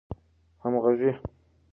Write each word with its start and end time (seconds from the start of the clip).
همږغۍ 0.61 1.11